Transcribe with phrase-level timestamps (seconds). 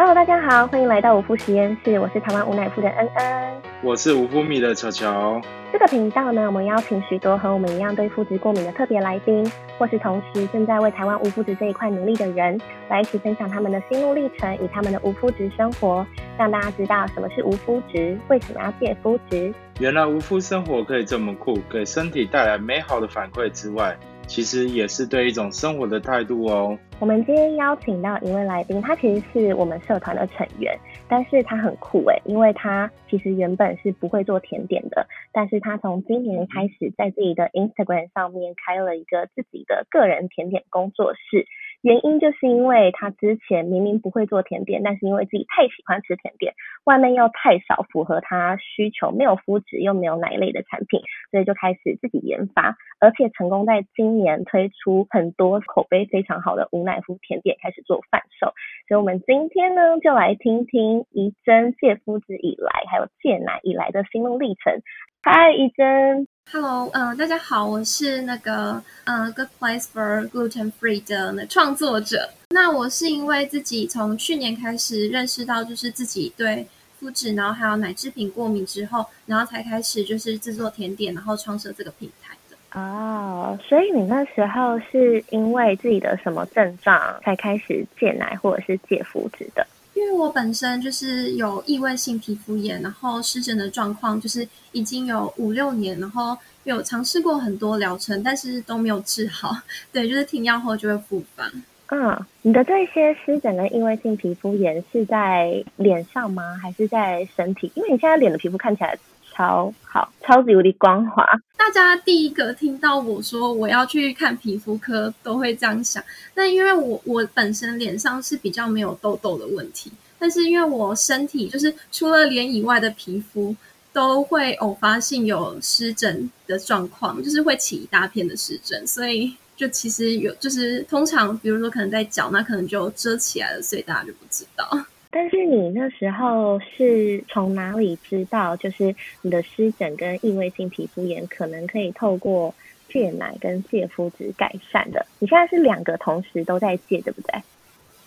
[0.00, 5.38] Hello，大家好，欢迎来到五夫实验室，我是台湾无奶夫的恩恩，我是无夫米的巧巧。
[5.70, 9.44] 这个频道呢，我们邀请许多和我们一样对肤质过敏的特别来宾，
[9.78, 12.58] 或是同时正在为台湾无肤质这一块努力的人，
[12.88, 16.06] 来一起分享他们的心路历程与他们的无肤质生活，
[16.38, 19.52] 让大家知道什么是无肤质，为什么要戒肤质。
[19.80, 23.94] 原来无肤生活可以这么酷，给身体带来美好的反馈之外。
[24.30, 26.78] 其实也是对一种生活的态度哦。
[27.00, 41.48] 我们今天邀请到一位来宾，他其实是我们社团的成员，但是他很酷诶，因为他其实原本是不会做甜点的，但是他从今年开始在自己的 Instagram 上面开了一个自己的个人甜点工作室。
[41.82, 58.52] 原因就是因为他之前明明不会做甜点，但是因为自己太喜欢吃甜点，外面又太少符合他需求，没有肤质又没有奶类的产品，所以就开始自己研发，而且成功在今年推出很多口碑非常好的无奶肤甜点，开始做贩售。
[58.86, 64.82] 所以我们今天呢，就来听听怡珍戒肤质以来，还有戒奶以来的心路历程。
[65.22, 66.26] 嗨，怡珍。
[66.52, 72.28] Hello，嗯，大家好，我是那个呃，Good Place for Gluten Free 的那创作者。
[72.48, 76.66] 那我是因为自己从去年开始认识到，就是自己对
[76.98, 82.80] 肤质，然后还有奶制品过敏之后，然后才开始就是制作甜点，然后创设这个品牌的。
[82.80, 89.64] 哦，所以你那时候是因为自己的什么症状才开始戒奶或者是戒麸质的？
[90.10, 99.56] 为我本身就是有异位性皮肤炎，然后湿疹的状况就是已经有五六年，然后有尝试过很多疗程，但是都没有治好。
[99.92, 101.50] 对，就是停药后就会复发。
[101.92, 106.56] 嗯，你的这些湿疹跟异位性皮肤炎是在脸上吗？
[106.62, 107.70] 还是在身体？
[107.74, 108.98] 因为你现在脸的皮肤看起来。
[109.32, 111.24] 超好，超级无敌光滑。
[111.56, 116.02] 大家第一个听到我说我要去看皮肤科，都会这样想。
[116.34, 123.54] 那因为我我本身脸上是比较没有痘痘的问题，但是因为我身体就是除了脸以外的皮肤
[123.92, 134.66] 都会偶发性有湿疹的状况，就是会起一大片的湿疹，所以就其实有就是通常比如说可能在脚，那可能就遮起来了，所以大家就不知道。
[135.12, 142.54] 但是你那时候是从哪里知道，就是你的湿疹跟异位性皮肤炎可能可以透过
[142.88, 145.04] 戒奶跟戒肤质改善的？
[145.18, 147.42] 你现在是两个同时都在戒，对不对？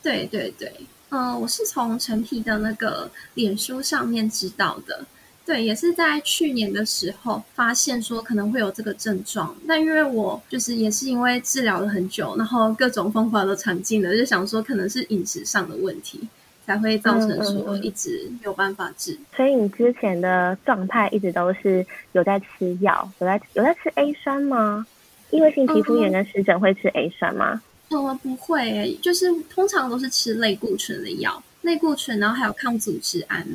[0.01, 0.71] 对对对，
[1.09, 5.05] 嗯，我是从陈皮的那个脸书上面知道的。
[5.45, 16.25] 对，也是在去年的时候发现说可能会有这个症状，但因为我就是也是因为治疗了很久，然后各种方法都尝尽了，就想说可能是饮食上的问题。
[16.66, 24.85] 才会造成说一直没有办法治，所以你之前的状态一直都是有在吃药，有在有在吃 A 酸吗？
[25.29, 27.62] 因为性皮肤炎跟湿疹会吃 A 酸吗？
[27.90, 33.45] 呃，不会，就是通常都是吃类固醇的药，类固醇，然后还有抗组织胺。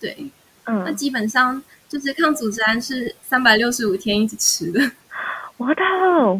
[0.00, 0.16] 对，
[0.64, 4.80] 嗯，那基本上就是抗组织胺是三百六十五天一直吃的。
[5.56, 5.82] 我的，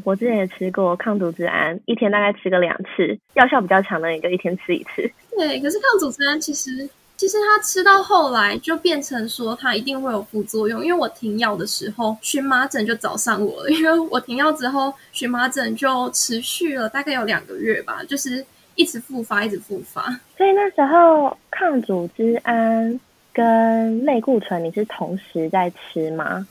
[0.04, 5.10] 我之前也吃过抗组织胺，一天大概吃个两次，药效比较强的也就一天吃一次。
[5.36, 18.44] 对，可是抗组织胺其实其实它吃到后来就变成说它一定会有副作用，因为我停药的时候荨麻疹就找上我了，因为我停药之后荨麻疹就持续了大概有两个月吧，就是
[18.74, 20.04] 一直复发，一直复发。
[20.36, 22.98] 所以那时候抗组织胺
[23.32, 26.46] 跟类固醇你是同时在吃吗？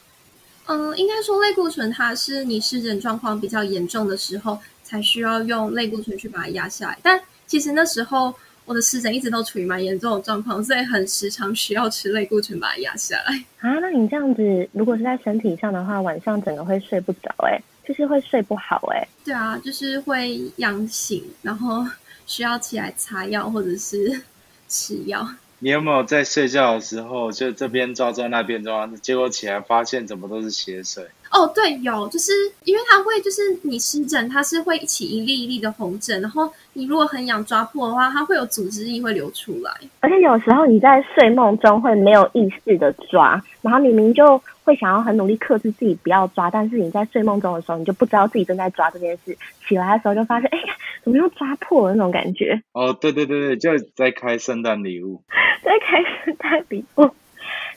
[0.68, 6.98] 嗯，应该说类固醇，它是你湿疹状况比较严重的时候才需要用类固醇去把它压下来。
[7.04, 8.34] 但其实那时候
[8.66, 13.46] 我的湿疹一直都处于蛮严重的状况，所以很时常需要吃类固醇把它压下来。
[13.60, 19.08] 啊，那你这样子，如果是在身体上的话，晚上整个会睡不着，哎，就是会睡不好，哎。
[19.24, 21.86] 对啊，就是会痒醒，然后
[22.26, 24.22] 需要起来擦药或者是
[24.68, 25.28] 吃药。
[25.60, 31.06] 你有没有在睡觉的时候就这边抓抓那边抓，结果起来发现怎么都是血水？
[31.32, 32.32] 哦，对，有，就是
[32.64, 39.72] 因为它会，就是你湿疹，它是会起一粒一粒的红疹，然后你如果很痒抓破的话，它会有组织液会流出来。
[40.02, 49.38] 而且有时候你在睡梦中会没有意识的抓，然后明明就会想要很努力克制自己不要抓，但是你在睡梦中的时候，你就不知道自己正在抓这件事，
[49.68, 50.74] 起来的时候就发现，哎呀，
[51.06, 52.60] 怎么又抓破了那种感觉？
[52.74, 55.22] 哦，对对对对，就在开圣诞礼物，
[55.64, 57.04] 在开圣诞礼物。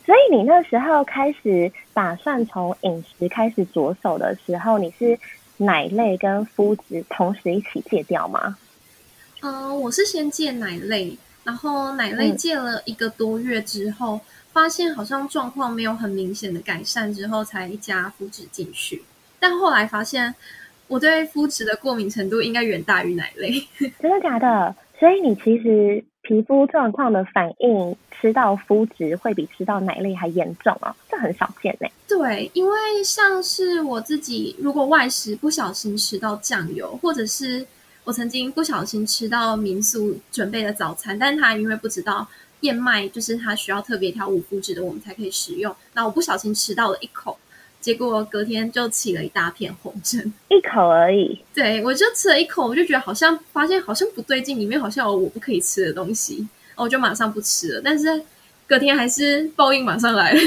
[0.07, 5.19] 所以你那时候开始打算从饮食开始着手的时候，你是
[5.59, 8.57] 奶类跟麸质同时一起戒掉吗？
[9.43, 14.19] 嗯，我是先戒奶类，然后奶类戒了一个多月之后，
[14.55, 19.03] 发现好像状况没有很明显的改善，之后才加麸质进去。
[19.39, 20.35] 但后来发现，
[20.89, 23.53] 我对麸质的过敏程度应该远大于奶类。
[24.03, 24.75] 真的假的？
[24.99, 26.05] 所以你其实。
[26.23, 31.89] 皮肤状况的反应，吃到麸质会比吃到奶类还严重啊，这很少见呢。
[32.07, 37.67] 对，因为像是我自己，如果外食不小心吃到酱油，或者是
[38.05, 42.29] 我曾经不小心吃到民宿准备的早餐，但是他因为不知道
[42.61, 45.75] 燕麦就是它需要特别调五麸质的，我们才可以食用。
[45.95, 47.39] 那我不小心吃到了一口。
[47.81, 51.41] 结果隔天就起了一大片红疹，一口而已。
[51.55, 56.47] 对我就吃了一口，我就觉得好像发现好像不对劲，里面好像有我不可以吃的东西，
[56.77, 57.81] 我就马上不吃了。
[57.83, 58.23] 但是
[58.67, 60.39] 隔天还是报应马上来了，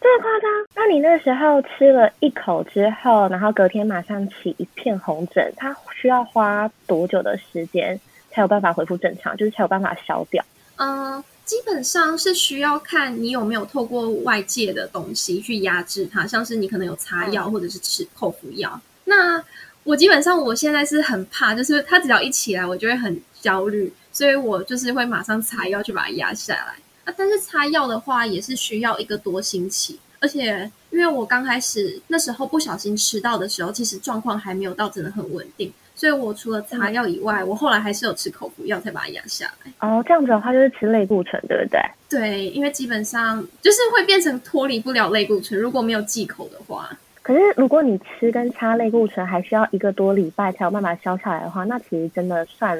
[0.00, 0.50] 这么夸张？
[0.74, 7.98] 那你那时候吃了一口之后，然后隔天马上起一片红疹，它需要花多久的时间
[8.30, 10.44] 才有办法恢复正常，就是才有办法消掉？
[10.76, 11.22] 嗯。
[11.48, 18.78] 基本上是需要看你有没有透过外界的东西去压制它，像是你可能有擦药或者是吃口服药。
[19.06, 19.42] 那
[19.82, 26.76] 我基本上我现在是很怕，就是它只要一起来，我就会很焦虑，所以我就是会马上擦药去把它压下来。
[27.06, 35.72] 啊，但是擦药的话也是需要一个多星期，而且因为我刚开始那时候不小心吃到的时候，其实状况还没有到真的很稳定。
[35.98, 39.72] 所以我除了擦药以外，我后来还是有吃口服药才把它压下来。
[39.80, 41.80] 哦，这样子的话就是吃类固醇，对不对？
[42.08, 46.88] 对，因为基本上就是会变成脱离不了类固醇，如果没有忌口的话。
[47.20, 52.78] 可是如果你吃跟擦类固醇还需要一个多礼拜才有办法消下来的话，那其实真的算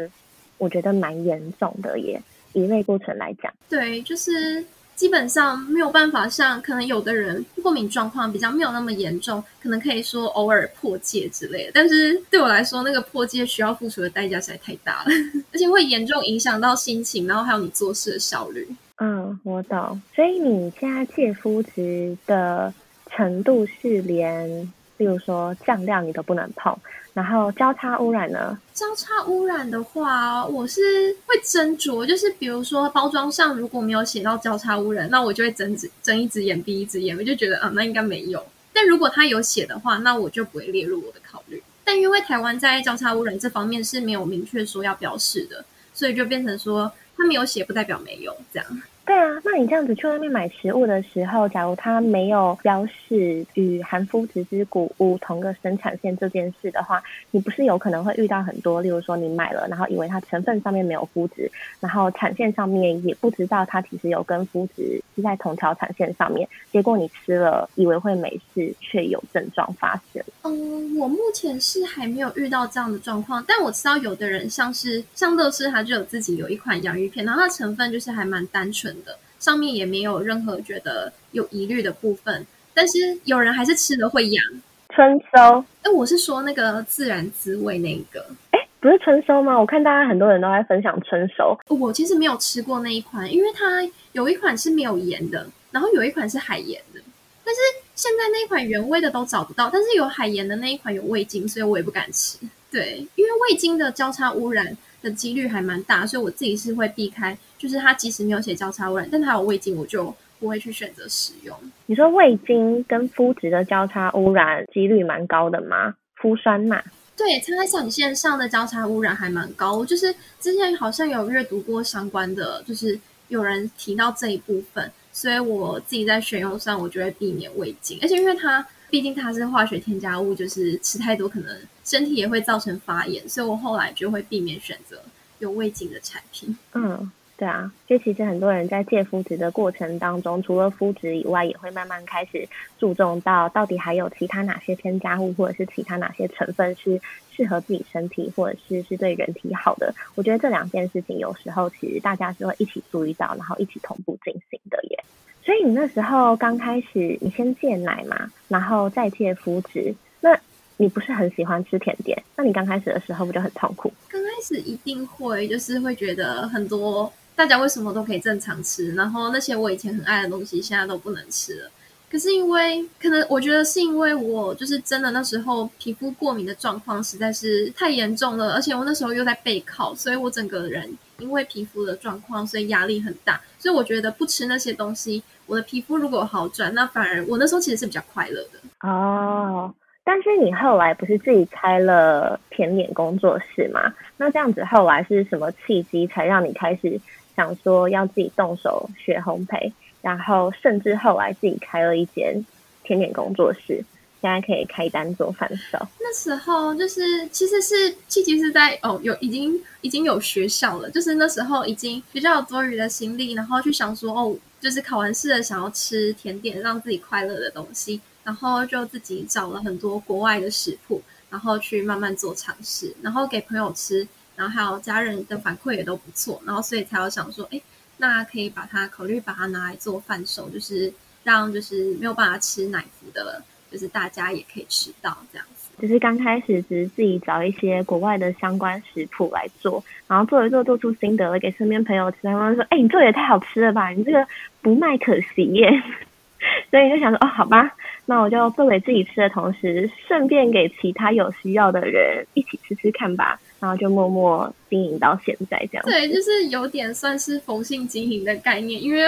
[0.57, 2.23] 我觉得蛮严重的耶。
[2.55, 4.65] 以类固醇来讲，对，就是。
[4.99, 11.71] 基本上没有办法像可能有的人过敏状况比较没有那么严重，可能可以说偶尔破戒之类的。
[11.73, 15.11] 但是对我来说，那个破戒需要付出的代价实在太大了，
[15.55, 18.69] 而且会严重影响到心情，然后还有你做事的效率。
[18.97, 20.03] 嗯，我懂。
[20.17, 22.75] 所以你现在戒肤质的
[23.09, 24.73] 程度是连。
[24.99, 26.77] 例如说酱料你都不能碰，
[27.19, 28.57] 然后交叉污染呢？
[28.73, 30.81] 交叉污染的话，我是
[31.27, 38.47] 会斟酌，就是比如说包装上如果没有写到交叉污染，那我就会睁只睁一只眼闭一只眼，我就觉得啊，那应该没有。
[38.73, 41.61] 但如果他有写的话，那我就不会列入我的考虑。
[41.83, 48.83] 但因为台湾在交叉污染这方面是没有明确说要标示的，所以就变成说他没有写不代表没有这样。
[49.09, 61.51] 对啊，那你这样子去外面买食物的时候，假如它没有标示与含麸质之谷物同个生产线这件事的话，你不是有可能会遇到很多，例如说你买了，然后以为它成分上面没有麸质，
[61.81, 70.23] 然后产线上面也不知道它其实有跟麸质是在同条产线上面，结果你吃了以为会没事，却有症状发生。
[70.43, 78.95] 嗯，我目前是还没有遇到这样的状况，但我知道有的人像是像乐事，他就有自己有一款洋芋片，然后它成分就是还蛮单纯。
[79.05, 84.45] 的上面也没有任何觉得有疑虑的部分，但是有人还是吃了会痒。
[84.91, 85.65] 春收？
[85.83, 88.27] 哎，我是说那个自然滋味那个。
[88.51, 89.59] 哎，不是春收吗？
[89.59, 91.57] 我看大家很多人都在分享春收。
[91.69, 97.01] 我其实没有吃过那一款，因为它有一款是没有盐的，然后有一款是海盐的。
[97.45, 97.61] 但是
[97.95, 102.39] 现在那一款原味的都找不到，但是有海盐的那一款有味精，所以我也不敢吃。
[102.71, 104.77] 对，因为味精的交叉污染。
[105.01, 107.39] 的几率还蛮大，所以我自己是会避开。
[107.59, 111.55] 就是它即使没有写交叉污染，但它有味精，我就不会去选择使用。
[111.87, 115.95] 你说味精跟肤质的交叉污染几率蛮高的吗？
[116.15, 116.83] 肤酸钠？
[117.17, 119.85] 对，它在产线上的交叉污染还蛮高。
[119.85, 128.67] 就是之前好像有阅读过相关的，就是有人提到这一部分，所以我自己在选用上，我就会避免味精，而且因为它。
[128.91, 131.55] 毕竟它是化学添加物，就是吃太多可能
[131.85, 135.03] 身体也会造成发炎，所以我后来就会避免选择
[135.41, 136.57] 有味精的产品。
[136.73, 142.49] 嗯，对啊，就其实很多人在戒肤质的过程当中，除了肤质以外，也会慢慢开始
[142.81, 149.95] 注重到到底还有其他哪些添加物，或者是其他哪些成分是适合自己身体，或者是是对人体好的。
[150.17, 155.05] 我觉得这两件事情有时候其实大家是会一起注意到，然后一起同步进行的耶。
[155.45, 159.95] 所以你那时候刚开始，你先戒奶嘛，然后再戒麸质。
[160.21, 160.37] 那
[160.77, 162.21] 你不是很喜欢吃甜点？
[162.37, 163.93] 那你刚开始的时候不就很痛苦？
[164.09, 171.71] 刚开始一定会，就是会觉得很多大家为什么都可以正常吃，然后那些我以前很爱的东西，现在都不能吃了。
[172.11, 183.41] 可是因为可能我觉得是因为我就是真的那时候皮肤过敏的状况实在是太严重了，而且我那时候又在备考，所以我整个人因为皮肤的状况，所以压力很大。
[183.57, 185.23] 所以我觉得不吃那些东西。
[185.47, 189.73] 我的皮肤如果好转，那反而我那时候其实是比较快乐的哦。
[190.03, 193.81] 但是你后来不是自己开了甜点工作室吗？
[194.17, 196.99] 那这样子后来是什么契机才让你开始
[197.39, 202.45] 想说要自己动手学烘焙，然后甚至后来自己开了一间
[202.83, 203.85] 甜点工作室？
[204.21, 205.79] 现在可以开单做贩售？
[206.01, 224.05] 那时候就是其实是契机是在哦，有已经已经有学校了，就是那时候已经比较有多余的心力，然后去想说哦，就是考完试了想要吃甜点，让自己快乐的东西，然后就自己找了很多国外的食谱，然后去慢慢做尝试，然后给朋友吃，
[224.39, 227.61] 然后还有家人的反馈也都不错，然后所以才有想说，哎，
[227.99, 230.91] 那可以把它考虑把它拿来做贩售，就是
[231.25, 233.43] 让就是没有办法吃奶服的。
[233.71, 243.91] 就是大家也可以吃到这样子，就是刚开始只是自己找一些国外的相关食谱来做，然后做一做做出心得了，给身边朋友吃，他们说：“哎，你做的也太好吃了吧！
[243.91, 244.27] 你这个
[244.63, 245.71] 不卖可惜耶。
[246.71, 247.75] ”所以就想说：“哦，好吧，
[248.07, 255.85] 那我就做给自己吃的同时，顺便给其他有需要的人一起吃吃看吧。”然后就默默经营到现在这样。
[255.85, 259.03] 对，就是有点算是佛性经营的概念，因为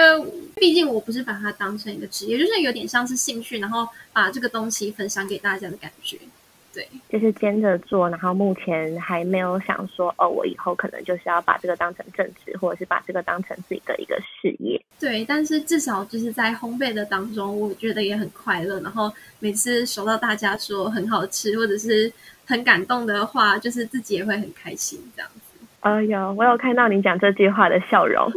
[0.55, 6.17] 毕竟我不是把它当成一个职业，就是有点像是兴趣，然后把这个东西分享给大家的感觉。
[6.73, 14.81] 对，就是兼着做，然后目前还没有想说，哦，我以后可能就是要把这个当成正职，或者是把这个当成自己的一个事业。
[14.99, 18.79] 对，但是至少就是在烘焙的当中，我觉得也很快乐。
[18.81, 22.11] 然后每次收到大家说很好吃，或者是。
[22.43, 25.65] 很感动的话，就是自己也会很开心这样子。
[25.81, 28.29] 哎呦，我有看到你讲这句话的笑容。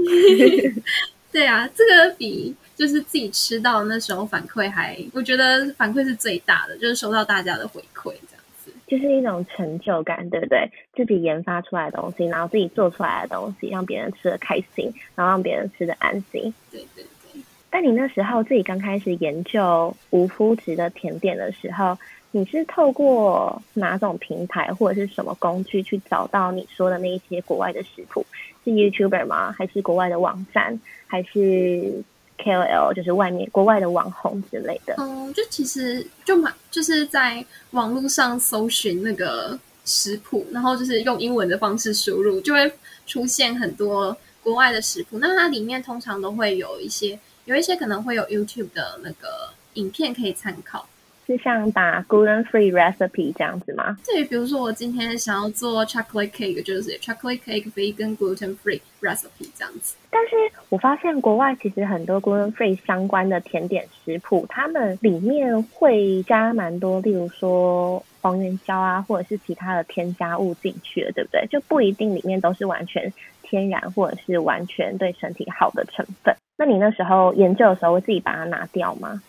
[1.32, 10.70] 对啊，这个比就是自己吃到那时候反馈还，我觉得反馈是最大的，就是收到大家的回馈这样子，就是一种成就感，对不对？
[10.94, 16.52] 自己研发出来的东西，然后自己做出来的东西，让别人吃的开心，然后让别人吃的安心。
[16.70, 17.42] 对对对。
[17.70, 21.96] 但你那时候自己刚开始研究无麸质的甜点的时候。
[22.36, 28.26] 你是透过哪种平台或者是什么工具去找到你说的那一些国外的食谱？
[28.64, 29.52] 是 YouTuber 吗？
[29.52, 30.80] 还是国外的网站？
[31.06, 32.02] 还是
[32.38, 32.92] KOL？
[32.94, 34.94] 就是外面国外的网红之类的？
[34.98, 42.72] 嗯，就其实就蛮就是在网络上搜寻那个食谱，然后就是用英文的方式输入，就会
[43.06, 45.18] 出现很多国外的食谱。
[45.18, 50.88] 那它里面通常都会有一些，有一些可能会有 YouTube 的那个影片可以参考。
[51.26, 53.96] 是像打 gluten free recipe 这样子吗？
[54.06, 59.96] 对，比如说我今天想要做 chocolate cake，就是 chocolate cake vegan gluten free recipe 这样子。
[60.10, 60.36] 但是
[60.68, 71.46] 我发现国外其实很多 gluten free 相关的甜点食谱，他们里面会加蛮多，例如说黄原胶啊，或者是其他的添加物进去了，对不对？
[71.50, 73.12] 就不一定里面都是完全
[73.42, 76.34] 天然或者是完全对身体好的成分。
[76.56, 79.20] 那你那时候研究的时候，会自己把它拿掉吗？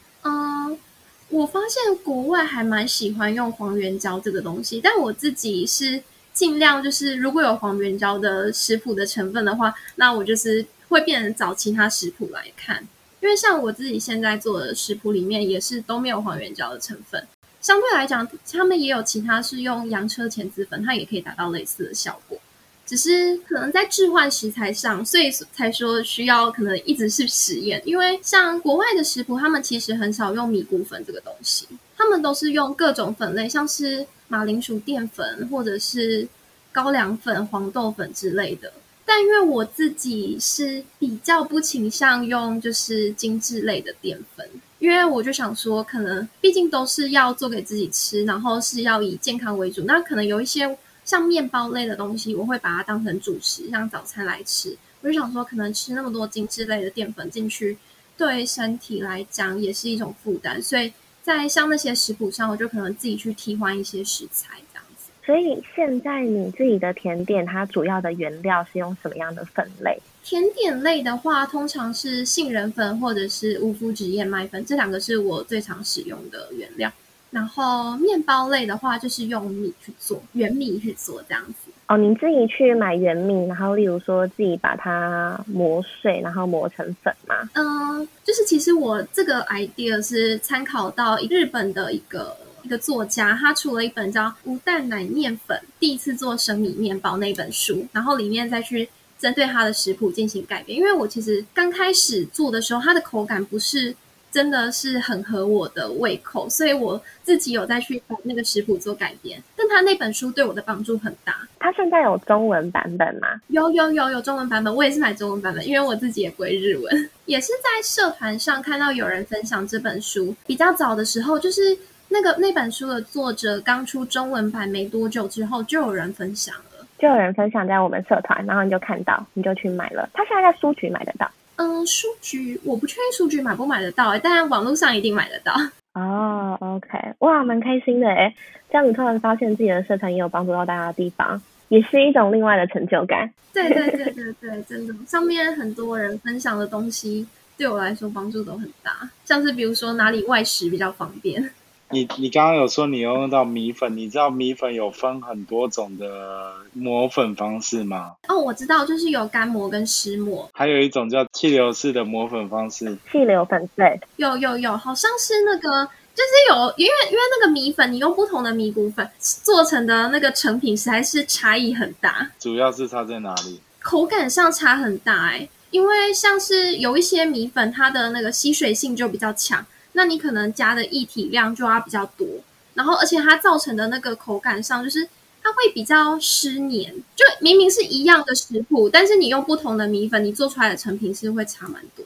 [1.35, 6.01] 我发现国外还蛮喜欢用黄原胶这个东西，但我自己是
[6.31, 12.87] 尽量就是如果有黄原胶的食谱的成分的话，那我就是会变成找其他食谱来看，
[13.19, 17.27] 因为像我自己现在做的食谱里面也是都没有黄原胶的成分，
[17.59, 22.39] 相对来讲，他们也有其他是用洋车前子粉，它也可以达到类似的效果。
[22.85, 27.81] 只是可能在置换食材上，所以才说需要可能一直是实验。
[27.83, 36.27] 因为像国外的食谱，他们其实很少用米谷粉这个东西，他们都是用各种粉类，像是马铃薯淀粉或者是
[36.71, 38.71] 高粱粉、黄豆粉之类的。
[39.03, 50.77] 但因为我自己是比较不倾向用就是精致类的淀粉，因为我就想说，可能毕竟都是要做给自己吃，然后是要以健康为主，那可能有一些。
[51.05, 54.75] 像面包类的东西，我会把它当成主食，像早餐来吃。
[55.01, 57.77] 我就想说，可能吃那么多精致类的淀粉进去，
[58.17, 60.59] 对身体来讲也是一种负担。
[60.59, 65.11] 所以在像那些食谱上，我就可能自己去替换一些食材这样子。
[65.23, 69.99] 所以现在你自己的甜点，它主要的原料是用什么样的粉类？
[70.23, 76.91] 甜点类的话，通常是杏仁粉或者是无麸质燕麦粉，这两个是我最常使用的原料。
[77.35, 81.69] 然后面包类的话，就是用米去做原米去做这样子。
[81.87, 87.35] 哦，您自己去买原米，然后例如说自己把它磨碎，然后磨成粉吗？
[87.55, 98.87] 嗯，就是其实我这个 idea 是参考到日本的一个一个作家，他出了一本叫《无蛋奶面粉第一次做生米面包》那本书，然后里面再去
[99.19, 100.79] 针对他的食谱进行改变。
[100.79, 103.93] 因为我其实刚开始做的时候，它的口感不是。
[104.35, 109.41] 真的是很合我的胃口，所以我自己有再去把那个食谱做改编。
[109.55, 111.37] 但他那本书对我的帮助很大。
[111.57, 113.29] 他现在有中文版本吗？
[113.47, 117.09] 有有有有中文版本，我也是买中文版本，因为我自己也不会日文。
[117.23, 121.61] 也是在社团上看到有人分享这本书，比较早的时候，就是
[122.09, 130.09] 那个那本书的作者刚出中文版没多久之后，就有人分享了，就有人分享在我们社团，然后你就看到，你就去买了。
[130.13, 131.31] 他现在在书局买得到。
[131.57, 135.53] 嗯，书局我不确定书局买不买得到哎，但网络上一定买得到。
[135.99, 138.35] 哦，OK，哇，蛮开心的诶，
[138.69, 143.31] 这样你突然发现自己的社团也有帮助到大家的地方，也是一种另外的成就感。
[143.53, 147.25] 对对对 对对，真的，上面很多人分享的东西
[147.57, 151.49] 对我来说帮助都很大，像是比如说哪里外食比较方便。
[151.95, 158.11] 你你刚刚有说你用到米粉，你知道米粉有分很多种的磨粉方式吗？
[158.27, 162.97] 哦，我知道，就是有干磨跟湿磨，还有一种叫气流式的磨粉方式。
[163.09, 172.29] 气流粉对，有有有，好像是那个，就是有，因为因为那个米粉，你用不同的米谷粉做成的那个成品，实在是差异很大。
[172.37, 173.61] 主要是差在哪里？
[173.81, 179.65] 口感上差很大哎，因为像是有一些米粉，它的那个吸水性就比较强。
[179.95, 182.27] 那你可能加的液体量就要比较多，
[182.73, 185.07] 然后而且它造成的那个口感上，就是
[185.41, 186.93] 它会比较湿黏。
[187.15, 192.05] 就明明是一样的食谱，但是你用不同的米粉，你做出来的成品是会差蛮多。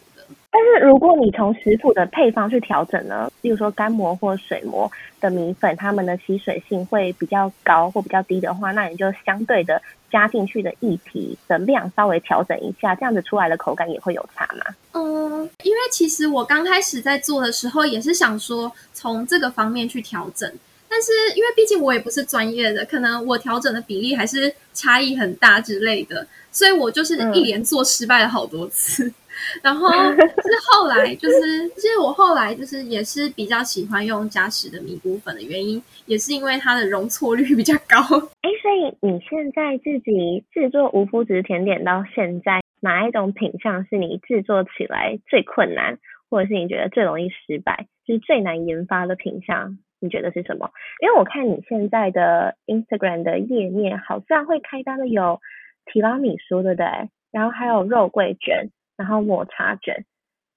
[0.78, 14.76] 是如果你从食谱的配方去调整呢，例如说干磨或水磨的米粉，它们的吸水性会比较高或比较低的话，那你就相对的加进去的液体的量稍微调整一下，这样子出来的口感也会有差吗？
[14.94, 20.52] 嗯，因为其实我刚开始在做的时候，也是想说从这个方面去调整，
[20.88, 29.12] 但是因为毕竟我也不是专业的，可能我调整的比例还是差异很大之类的，所以我就是一连做失败了好多次。
[29.64, 30.20] 然后是
[30.70, 37.98] 后来，就是其实我后来就是也是比较喜欢用加实的米谷粉的原因，也是因为它的容错率比较高。
[38.42, 45.98] 哎，所以你现在自己制作无麸质甜点到现在，哪一种品相是你制作起来最困难，
[46.30, 49.78] 或者是你觉得最容易失败，就是最难研发的品相？
[50.02, 50.70] 你觉得是什么？
[51.02, 55.40] 因为我看你现在的 Instagram 的页面，好像会开单的有
[55.92, 57.10] 提拉米苏，对不对？
[57.32, 58.70] 然后还有肉桂卷。
[59.00, 60.04] 然后抹茶卷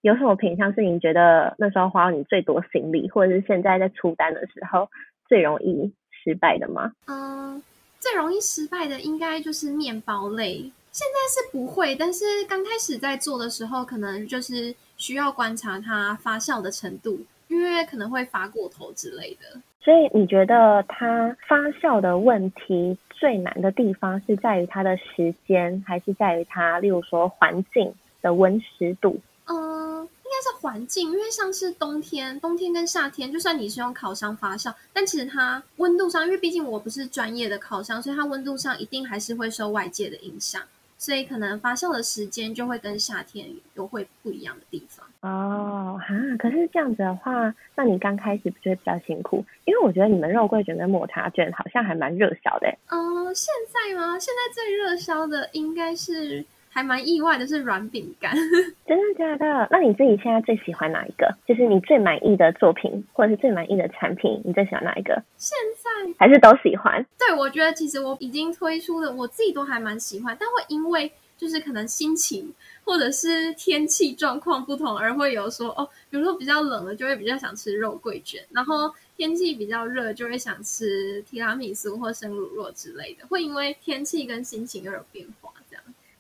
[0.01, 4.91] 有什么品相是你觉得那时候花你最多心力，或者是现在在出单的时候
[5.29, 6.91] 最容易失败的吗？
[7.07, 7.63] 嗯，
[8.01, 10.59] 最容易失败的应该就是面包类。
[10.91, 19.61] 现在是不会，但是刚开始在做的时候，可能就是需要观察它发酵的程度，因为可能会发过头之类的。
[19.81, 27.95] 所以你觉得它发酵的问题最难的地方是在于它的时间，还是在于它，例如说环境？
[28.23, 40.63] 的温湿度，嗯，应该是环境，因为像是冬天，冬天跟夏天，就算你是用烤箱发酵，但其实它温度上，因为毕竟我不是专业的烤箱，所以它温度上一定还是会受外界的影响，
[41.03, 45.05] 所以可能发酵的时间就会跟夏天有会不一样的地方。
[45.23, 49.45] 哦，哈，可是这样子的话，那你刚开始不就会比较辛苦？
[49.65, 52.69] 因为我觉得你们肉桂卷跟抹茶卷好像还蛮热销的。
[52.87, 54.17] 嗯，现在吗？
[54.17, 56.45] 现在最热销的应该是。
[56.75, 58.35] 还蛮意外的是软饼干，
[58.89, 59.69] 真的假的？
[59.71, 61.31] 那你自己现在最喜欢哪一个？
[61.47, 65.23] 就是你最满意的作品，或者是最满意的产品，你最喜欢哪一个？
[65.37, 67.05] 现在还是都喜欢？
[67.19, 72.51] 对，我觉得其实我已经推出的，我自己都还蛮喜欢，但会因为就是可能心情
[72.85, 85.53] 或者是天气状况不同，而会有说哦，比如说比较冷了，就会比较想吃肉桂卷，然后天气比较热，就会想吃提拉米苏或生乳酪之类的，会因为天气跟心情而有变化。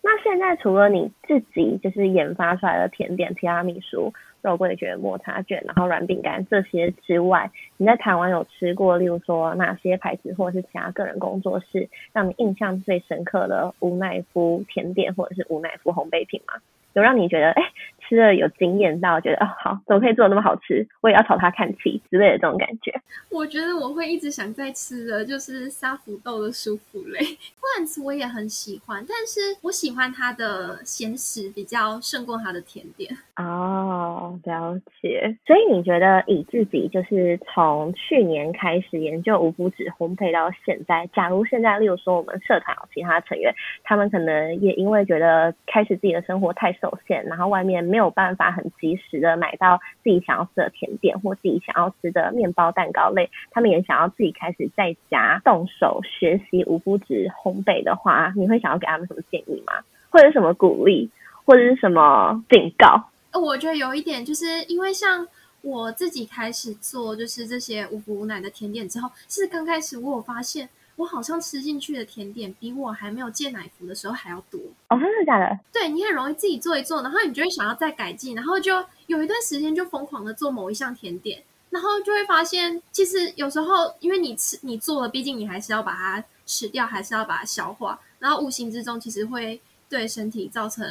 [0.04, 16.54] 那现在除了你自己就是研发出来的甜点提拉米苏、肉桂卷、抹茶卷，然后软饼干这些之外，你在台湾有吃过，例如说哪些牌子或者是其他个人工作室让你印象最深刻的无奈夫甜点或者是无奈夫烘焙品吗？
[16.94, 17.62] 有让你觉得哎？
[18.08, 20.86] 吃了有惊艳到，觉得哦好，怎么可以做的那么好吃？
[21.00, 22.92] 我也要朝它看齐之类的这种感觉。
[23.30, 27.18] 我觉得我会一直想再吃的就是沙福豆的舒芙蕾，
[27.58, 33.10] 罐子我也很喜欢，但是我喜欢它的咸食比较胜过它的甜点。
[33.36, 35.34] 哦，了解。
[35.46, 48.01] 所以你觉得以自己就是从去年开始研究无麸质烘焙到现在，假如现在例如说我们社团有其他成员，他们可能也因为觉得开始自己的生活太受限，然后外面没有。
[48.02, 59.72] 有办法很及时的买到自己想要吃的甜点或自己想要吃的面包蛋糕类，他们也想要自己开始在家动手学习无麸质烘焙的话，你会想要给他们什么建议吗？
[60.10, 61.10] 或者什么鼓励，
[61.44, 63.08] 或者是什么警告？
[63.40, 65.26] 我觉得有一点，就是因为像
[65.62, 70.68] 我自己开始做就是这些无麸无奶的甜点之后，是刚开始我有发现。
[70.96, 75.58] 我好像吃进去的甜点比我还没有戒奶服的时候还要多哦，真的假的？
[75.72, 90.86] 对你很容易自己做一做，然后你就会想要再改进，然后就有一段时间就疯狂的做某一项甜点，然后就会发现其实有时候因为你吃你做了，毕竟你还是要把它吃掉，还是要把它消化，然后无形之中其实会对身体造成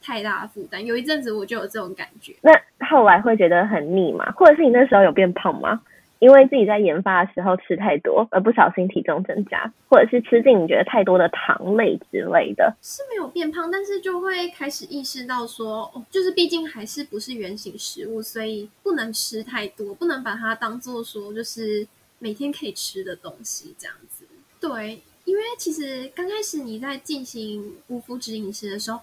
[0.00, 0.84] 太大的负担。
[0.84, 2.34] 有一阵子我就有这种感觉。
[2.40, 2.52] 那
[2.86, 4.32] 后来会觉得很腻吗？
[4.32, 5.80] 或者是你那时候有变胖吗？
[6.18, 21.86] 因为自己在研发的时候吃太多，而不小心体重增加，或者是吃进你觉得太多的糖类之类的，是没有变胖，但是就会开始意识到说，哦，就是毕竟还是不是原形食物，所以不能吃太多，不能把它当做说就是
[22.18, 24.24] 每天可以吃的东西这样子。
[24.60, 29.00] 对，因为其实刚开始你在进行无麸质饮食的时候。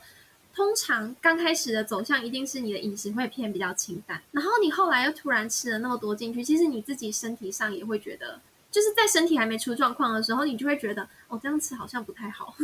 [0.56, 8.39] 通常刚开始的走向一定是你的饮食会偏比较清淡，然后你后来又突然吃了那么多进去，其实你自己身体上也会觉得。
[8.72, 12.56] 就是在身体还没出状况的时候，你就会觉得哦，这样吃好像不太好。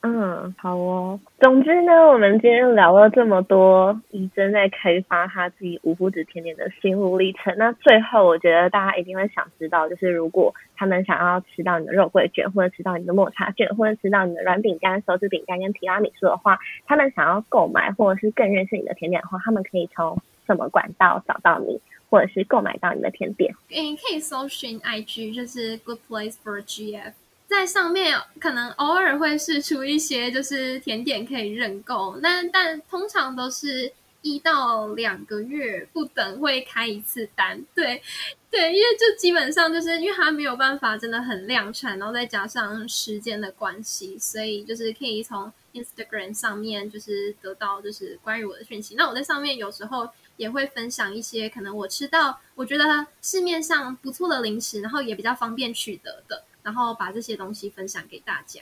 [0.00, 1.18] 嗯，好哦。
[1.40, 7.52] 总之呢，我们今天聊了这么多，怡珍在开发他自己无麸质甜点的心路历程。
[7.58, 21.80] 那最后，我觉得大家一定会想知道，就是如果他们想要吃到你的肉桂卷，或者吃到你的抹茶卷，或者吃到你的软饼干、手指饼干跟提拉米苏的话，他们想要购买或者是更认识你的甜点的话，他们可以从什么管道找到你？
[22.10, 27.12] 或者是购买到你的甜点，你可以搜寻 IG，就是 Good Place for GF，
[27.48, 38.02] 在上面可能偶尔会试出一些就是甜点可以认购，但但通常都是一到两个月不等会开一次单，对
[38.50, 50.08] 对，因为就基本上就是因为它没有办法真的很量产，然后再加上时间的关系，所以就是可以从 Instagram 上面就是得到就是关于我的讯息，那我在上面有时候。
[50.38, 52.84] 也会分享一些可能我吃到我觉得
[53.20, 58.60] 市面上不错的零食，然后也比较方便取得的，然后把这些东西分享给大家。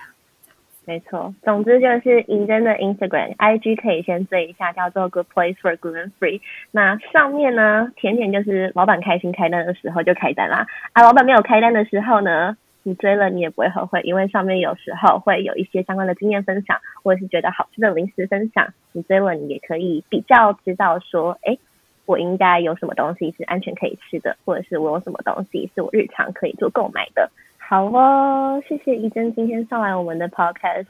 [0.85, 6.41] 没错，总之就是怡珍的 Instagram、IG 可以先追一下，叫做 Good Place for Gluten Free。
[6.71, 12.57] 那上面呢，甜点就是老板开心开单的时候就开单啦，啊，老板没有开单的时候呢？
[12.85, 18.73] 你追了，你也不会后悔，因为上面有时候会有一些相关的经验分享，或者是觉得好吃的零食分享。
[18.93, 21.59] 你追了，你也可以比较知道说，哎，
[22.05, 27.29] 我应该有什么东西是安全可以吃的，或者是我有什么东西是我日常可以做购买的。
[27.69, 30.87] 好哦，谢谢怡珍今天上来我们的 podcast。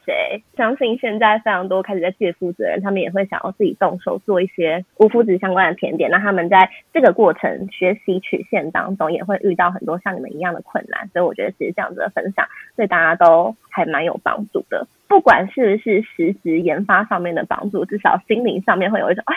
[0.55, 6.11] 相信现在非常多开始在戒麸质的人，他们也会想要自己动手做一些无麸质相关的甜点。
[6.11, 11.09] 那他们在这个过程学习曲线当中，也会遇到很多像你们一样的困难。
[11.15, 14.87] 所以我觉得其实这样子的分享对大家都还蛮有帮助的。
[15.09, 19.35] 不管是不是实质研发上面的帮助，至少心灵上面会有一种哎。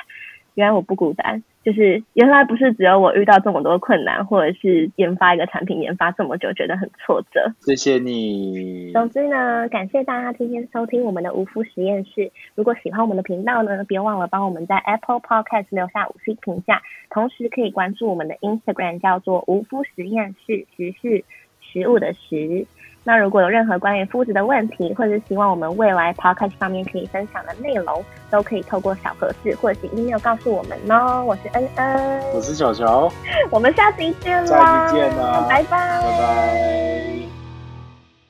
[0.55, 7.51] 原来我不孤单，就是原来不是只有我遇到这么多困难，或者是研发一个产品研发这么久觉得很挫折。
[7.61, 8.91] 谢谢你。
[8.91, 12.31] 总之呢，感谢大家今天收听我们的无夫实验室。
[12.55, 21.23] 如果喜欢我们的频道呢，别忘了帮我们在 Apple Podcast 留下五星评价，同时可以关注我们的 Instagram，叫做无夫实验室，实是
[21.61, 22.65] 食物的食。
[23.03, 31.23] 那如果有任何关于肤质的问题，或者是希望我们未来 podcast 方面可以分享的内容，都可以透过小盒子或者是 email 告诉我们哦。
[31.25, 33.11] 我是恩恩，我是小乔，
[33.49, 34.87] 我们下期见啦！
[34.87, 37.38] 下期见啦，拜拜，拜拜。